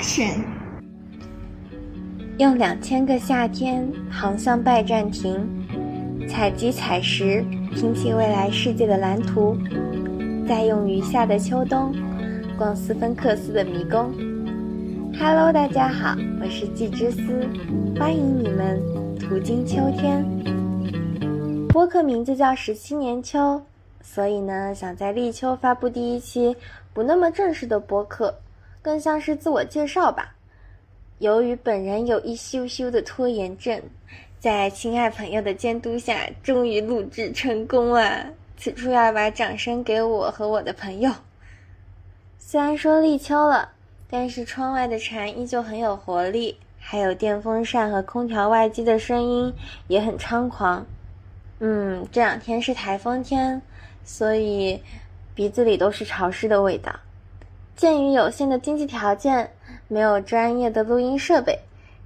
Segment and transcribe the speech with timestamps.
[0.00, 0.42] Action！
[2.38, 5.46] 用两千个夏天航向拜占庭，
[6.26, 7.44] 采集采石，
[7.74, 9.54] 拼起未来世界的蓝图，
[10.48, 11.94] 再用余下的秋冬
[12.56, 14.10] 逛斯芬克斯的迷宫。
[15.18, 17.46] Hello，大家好，我是季之思，
[17.98, 18.80] 欢迎你们
[19.18, 20.24] 途经秋天。
[21.68, 23.60] 播客名字叫十七年秋，
[24.00, 26.56] 所以呢，想在立秋发布第一期
[26.94, 28.34] 不那么正式的播客，
[28.82, 30.34] 更像是自我介绍吧。
[31.18, 33.80] 由于本人有一羞羞的拖延症，
[34.38, 38.26] 在亲爱朋友的监督下，终于录制成功了。
[38.56, 41.12] 此处要把掌声给我和我的朋友。
[42.38, 43.70] 虽然说立秋了，
[44.08, 49.52] 但是窗外的蝉依旧很有活力，还有电风扇和空调外机的声音
[49.88, 50.84] 也很猖狂。
[51.58, 53.60] 嗯，这两天是台风天，
[54.04, 54.82] 所以
[55.34, 56.94] 鼻子里都是潮湿的味道。
[57.80, 59.50] 鉴于有限的经济条件。
[59.88, 61.58] 没有专业的录音设备，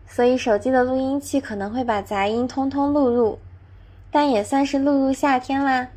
[0.07, 3.41] 所以手机的录音器可能会把杂音通通录入，
[4.13, 5.89] 但也算是录入夏天啦。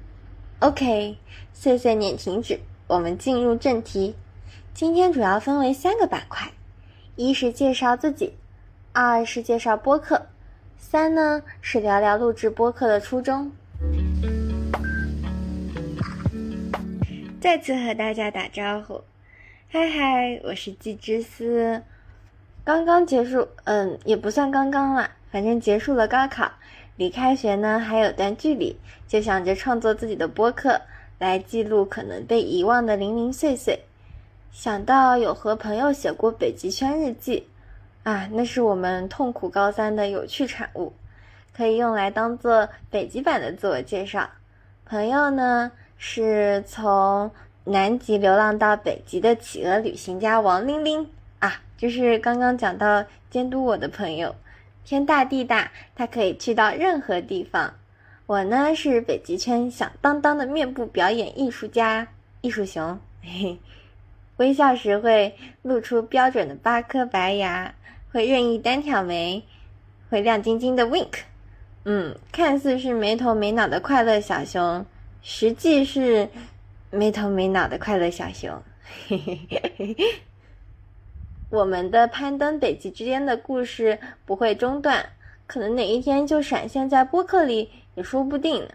[0.61, 1.15] OK，
[1.53, 4.15] 碎碎念停止，我们进入正题。
[4.73, 6.51] 今天主要分为三个板块：
[7.15, 8.33] 一是介绍自己，
[8.93, 10.25] 二是介绍播客，
[10.79, 13.51] 三呢是聊聊录制播客的初衷。
[17.39, 18.99] 再次和大家打招呼。
[19.69, 21.83] 嗨嗨，我是季之思，
[22.63, 26.49] 刚刚结束，嗯，也不算刚刚啦，反正结束了高考，
[26.95, 28.73] 离开学呢还有段距离，
[29.09, 30.79] 就想着创作自己的播客，
[31.19, 33.77] 来记录可能被遗忘的零零碎碎。
[34.53, 37.45] 想到有和朋友写过北极圈日记，
[38.03, 40.93] 啊，那是我们痛苦高三的有趣产物，
[41.53, 44.29] 可以用来当做北极版的自我介绍。
[44.85, 47.29] 朋友呢，是从。
[47.69, 51.05] 南极流浪到北极的企鹅旅行家王玲玲
[51.39, 54.33] 啊，就是刚刚讲到监督我的朋友，
[54.85, 57.73] 天大地大，他可以去到任何地方。
[58.25, 62.07] 我呢是北极圈响当当的面部表演艺术家，
[62.39, 63.59] 艺术熊，嘿嘿，
[64.37, 67.73] 微笑时会露出标准的八颗白牙，
[68.13, 69.43] 会任意单挑眉，
[70.09, 71.19] 会亮晶晶的 wink，
[71.83, 74.85] 嗯，看似是没头没脑的快乐小熊，
[75.21, 76.29] 实际是。
[76.89, 78.61] 没头没脑的快乐小熊，
[79.07, 80.05] 嘿嘿嘿嘿嘿。
[81.49, 85.05] 我们的攀登北极之间的故事不会中断，
[85.45, 88.69] 可能哪一天就闪现在播客里也说不定呢。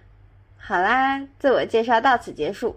[0.58, 2.76] 好啦，自我介绍到此结束。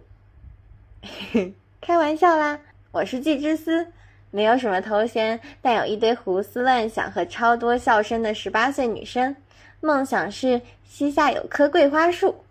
[1.82, 2.60] 开玩笑啦，
[2.92, 3.88] 我是季之思，
[4.32, 9.36] 没有什么头衔，但有一堆胡思乱想和超多笑声的十八岁女生，
[9.82, 12.44] 梦想是膝下有棵桂花树。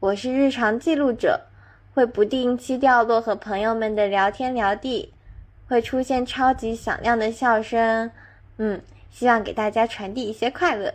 [0.00, 1.40] 我是日常记录者。
[1.94, 5.12] 会不定期掉落和朋友们的聊天聊地，
[5.68, 8.10] 会出现超级响亮的笑声，
[8.56, 8.82] 嗯，
[9.12, 10.92] 希望给大家传递一些快乐。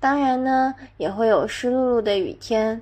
[0.00, 2.80] 当然呢，也会有湿漉漉的雨天。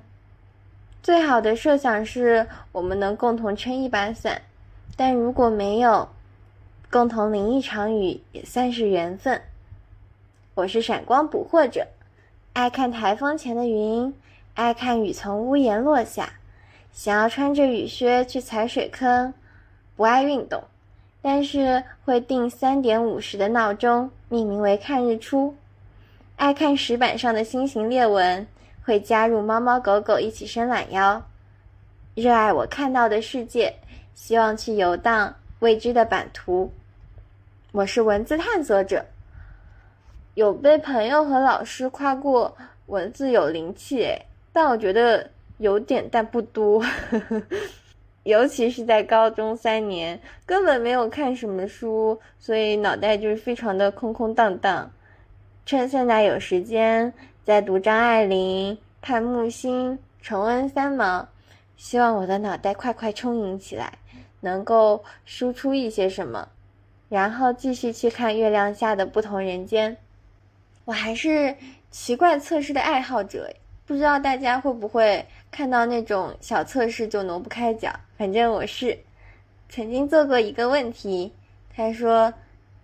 [1.01, 4.41] 最好的设想是我们能共同撑一把伞，
[4.95, 6.07] 但如果没有，
[6.89, 9.41] 共同淋一场雨也算是缘分。
[10.55, 11.87] 我是闪光捕获者，
[12.53, 14.13] 爱看台风前的云，
[14.53, 16.31] 爱看雨从屋檐落下。
[16.93, 19.33] 想要穿着雨靴去踩水坑，
[19.95, 20.63] 不爱运动，
[21.23, 25.55] 但是会定三点五十的闹钟，命名为看日出。
[26.35, 28.45] 爱看石板上的星形裂纹，
[28.85, 31.19] 会加入猫猫狗狗一起伸懒腰。
[32.13, 33.73] 热爱我看到的世界，
[34.13, 36.71] 希望去游荡未知的版图。
[37.71, 39.03] 我是文字探索者，
[40.35, 42.55] 有被朋友和老师夸过
[42.85, 45.27] 文字有灵气诶，但我觉得。
[45.57, 46.83] 有点，但不多，
[48.23, 54.91] 尤其是在高中三年，根本没有看什么书，所以脑袋就是非常的空空荡荡。
[55.65, 57.13] 趁现在有时间，
[57.43, 61.27] 在读张爱玲、看木心、重温三毛，
[61.77, 63.97] 希望我的脑袋快快充盈起来，
[64.41, 66.49] 能够输出一些什么，
[67.09, 69.95] 然后继续去看月亮下的不同人间。
[70.85, 71.55] 我还是
[71.91, 73.49] 奇怪测试的爱好者。
[73.85, 77.93] 不知道大家会不会看到那种小测试就挪不开脚？
[78.17, 78.97] 反正我是
[79.67, 81.33] 曾经做过一个问题，
[81.75, 82.33] 他说：“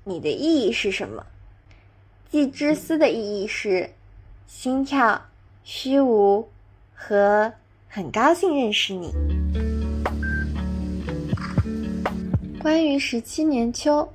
[0.04, 1.25] 你的意义是什么？”
[2.30, 3.90] 季之思的意义是
[4.46, 5.22] 心跳、
[5.63, 6.50] 虚无
[6.94, 7.54] 和
[7.88, 9.13] 很高兴认识你。
[12.62, 14.13] 关于十七年秋，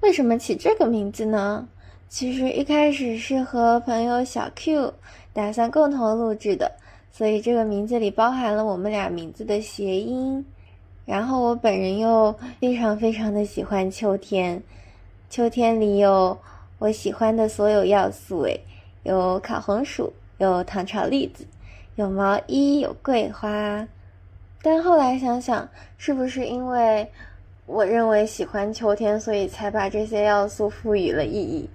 [0.00, 1.66] 为什么起这个名字呢？
[2.10, 4.92] 其实一开始是和朋友小 Q。
[5.32, 6.70] 打算共同录制的，
[7.10, 10.44] 所以这个名字里包含了我们俩名字的谐音。
[11.04, 14.62] 然后我本人又非常非常的喜欢秋天，
[15.28, 16.38] 秋天里有
[16.78, 18.60] 我喜欢的所有要素，诶，
[19.02, 21.44] 有烤红薯，有糖炒栗子，
[21.96, 23.86] 有毛衣，有桂花。
[24.62, 25.68] 但后来想想，
[25.98, 27.10] 是不是因为
[27.66, 31.68] 我认为喜欢秋天，所以才把这些要素赋予了意义？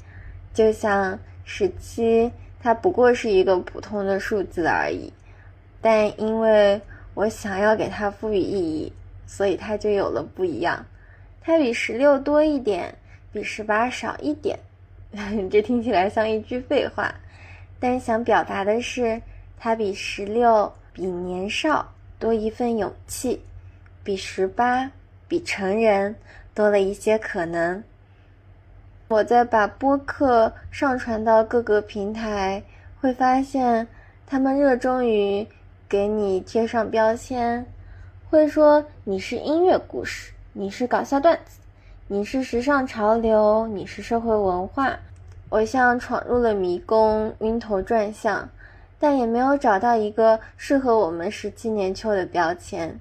[0.54, 5.12] 就像十七，它不过是一个普通的数字而已，
[5.82, 6.82] 但因为
[7.14, 8.94] 我想要给它赋予意义，
[9.26, 10.86] 所以它就有了不一样。
[11.42, 12.94] 它比十六多一点，
[13.32, 14.60] 比十八少一点。
[15.50, 17.14] 这听起来像一句废话，
[17.80, 19.22] 但想表达的是，
[19.58, 21.94] 它比十六，比年少。
[22.20, 23.40] 多一份勇气，
[24.04, 24.92] 比十八，
[25.28, 26.16] 比成人
[26.56, 27.84] 多了一些可能。
[29.10, 32.62] 我在把播客上传到各个平台，
[33.00, 33.88] 会发现
[34.26, 35.48] 他们热衷于
[35.88, 37.66] 给你贴上标签，
[38.30, 41.60] 会说你是音乐故事，你是搞笑段子，
[42.08, 44.98] 你是时尚潮流，你是社会文化。
[45.48, 48.50] 我像闯入了迷宫，晕头转向。
[49.00, 53.00] 但也没有找到一个适合我们十七年秋的标签，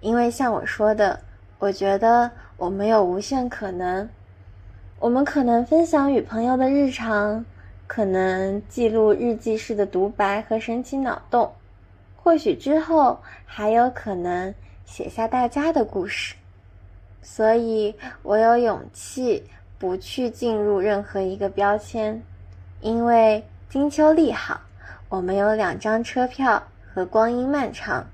[0.00, 1.20] 因为像我说的，
[1.60, 4.08] 我觉得我们有无限可能。
[5.00, 7.44] 我们可能分享与朋友的日常，
[7.86, 11.52] 可能记录日记式的独白和神奇脑洞，
[12.16, 14.52] 或许之后还有可能
[14.84, 16.34] 写下大家的故事。
[17.22, 19.44] 所以我有勇气
[19.78, 22.20] 不去进入任何一个标签，
[22.80, 24.60] 因为金秋利好。
[25.08, 26.62] 我们有两张车票
[26.92, 28.04] 和光阴漫长。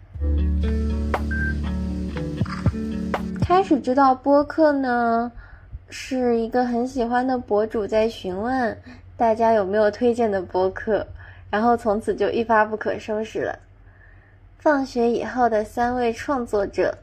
[3.41, 5.33] 开始知道播客呢，
[5.89, 8.77] 是一个很喜欢的博主在询问
[9.17, 11.07] 大家有没有推荐的播客，
[11.51, 13.59] 然后从此就一发不可收拾了。
[14.59, 16.97] 放学以后的三位创作者，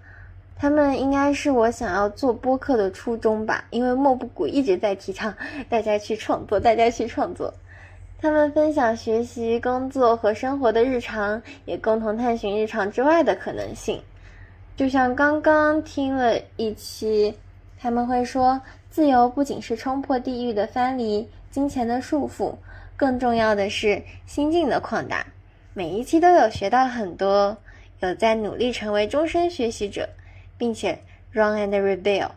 [0.58, 5.34] 他们应该是我想要做播客的初衷吧，因为莫布谷一直在提倡
[5.70, 7.54] 大家去创作，大家去创作。
[8.20, 14.02] 他们分享学习、工作和生活的日常，也共同探寻日常之外的可能性。
[14.76, 17.36] 就像刚刚听了一期，
[17.82, 18.62] 他们会说，
[18.92, 22.54] 自由不仅是冲破地狱的藩篱、金钱的束缚，
[22.96, 25.26] 更重要的是心境的扩大。
[25.74, 27.58] 每一期都有学到很多，
[28.02, 30.08] 有在努力成为终身学习者，
[30.60, 31.00] 并且
[31.32, 32.30] run and rebel。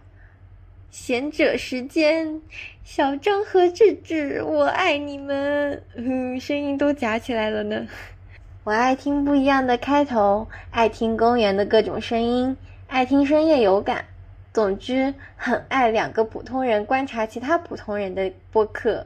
[0.91, 2.41] 贤者时间，
[2.83, 5.83] 小张和智智，我爱你们。
[5.95, 7.87] 嗯，声音都夹起来了呢。
[8.65, 12.57] 我爱听不一样的开头，爱听公园的各种声音，
[12.87, 14.07] 爱听深夜有感。
[14.55, 19.05] 总之，很爱两个普通人观察其他普通人的播客。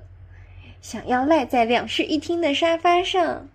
[0.83, 3.49] 想要赖在两室一厅的沙发上，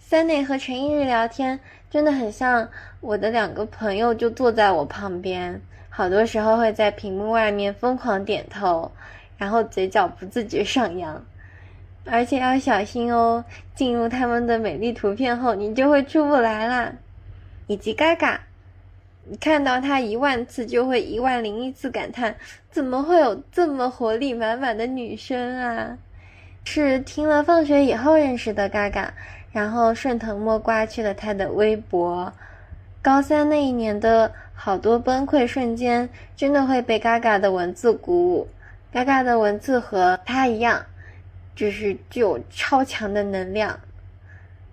[0.00, 1.60] 三内和陈一日聊天，
[1.90, 2.66] 真的很像
[3.02, 5.60] 我的两个朋友就坐在我旁边。
[5.90, 8.90] 好多时候会在屏幕外面疯狂点头，
[9.36, 11.22] 然后嘴角不自觉上扬，
[12.06, 13.44] 而且要小心哦。
[13.74, 16.94] 进入他们的美丽图片后，你就会出不来啦。
[17.66, 18.40] 以及嘎嘎，
[19.40, 22.34] 看到他一万次，就会一万零一次感叹：
[22.70, 25.98] 怎么会有这么活力满满的女生啊？
[26.64, 29.12] 是听了放学以后认识的嘎嘎，
[29.52, 32.32] 然后顺藤摸瓜去了他的微博。
[33.02, 34.32] 高三那一年的。
[34.58, 38.48] 好多崩溃瞬间，真的会被嘎嘎的文字鼓舞。
[38.90, 40.82] 嘎嘎的文字和他一样，
[41.54, 43.78] 就是具有超强的能量，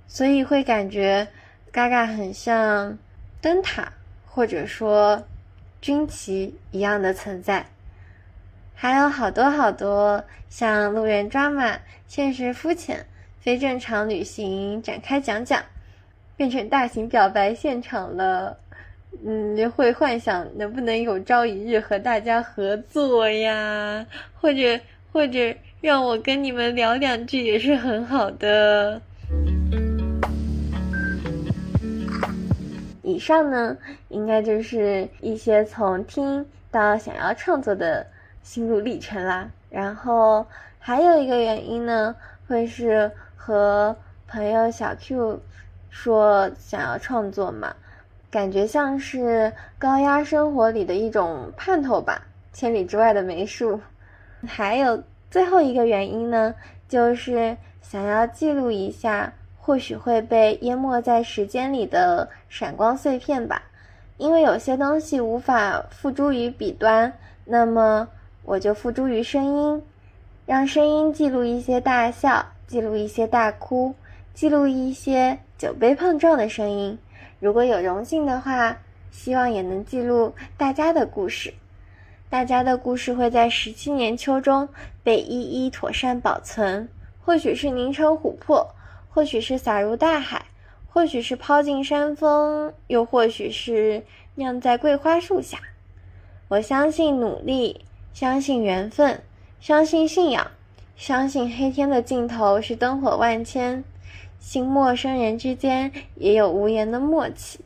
[0.08, 1.28] 所以会感觉
[1.70, 2.98] 嘎嘎很像
[3.42, 3.92] 灯塔，
[4.34, 5.24] 或者说
[5.80, 7.68] 军旗一样的存在。
[8.74, 13.06] 还有好多好多像路人抓马、现实肤浅、
[13.40, 15.64] 非正常旅行展开讲讲，
[16.36, 18.58] 变成大型表白现场了。
[19.24, 24.80] 嗯，会幻想能不能有朝一日和大家合作呀，或者
[25.12, 29.00] 或者让我跟你们聊两句也是很好的。
[33.14, 33.78] 以上呢，
[34.10, 38.08] 应该就是一些从听到想要创作的
[38.42, 39.48] 心路历程啦。
[39.70, 40.44] 然后
[40.80, 42.16] 还有一个原因呢，
[42.48, 43.96] 会是和
[44.28, 45.40] 朋友小 Q
[45.92, 47.76] 说想要创作嘛。
[48.32, 53.80] 感觉像是高压生活里的一种盼头吧，千里之外的梅树。
[54.48, 56.56] 还有最后一个原因呢，
[56.90, 59.32] 就是想要记录一下
[59.66, 63.64] 或许会被淹没在时间里的闪光碎片吧。
[64.18, 67.12] 因为有些东西无法付诸于笔端，
[67.46, 68.06] 那么
[68.44, 69.82] 我就付诸于声音，
[70.46, 73.96] 让声音记录一些大笑，记录一些大哭，
[74.34, 76.98] 记录一些酒杯碰撞的声音。
[77.40, 78.78] 如果有荣幸的话，
[79.12, 81.54] 希望也能记录大家的故事。
[82.30, 84.68] 大家的故事会在十七年秋中
[85.04, 86.90] 被一一妥善保存，
[87.24, 88.68] 或许是凝成琥珀，
[89.14, 90.44] 或许是洒入大海，
[90.90, 94.04] 或许是抛进山峰，又或许是
[94.34, 95.60] 酿在桂花树下。
[96.48, 99.22] 我相信努力，相信缘分，
[99.60, 100.50] 相信信仰，
[100.96, 103.84] 相信黑天的尽头是灯火万千，
[104.40, 107.60] 信陌生人之间也有无言的默契，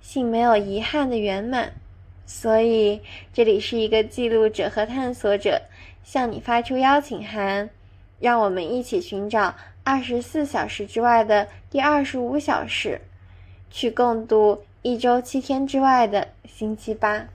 [0.00, 1.70] 信没有遗憾的圆满。
[2.24, 3.02] 所以，
[3.34, 5.60] 这里是一个记录者和探索者
[6.02, 7.68] 向你发出邀请函，
[8.18, 13.02] 让我们一起寻找二十四小时之外的第二十五小时，
[13.70, 17.28] 去共度一周七天之外的星期八。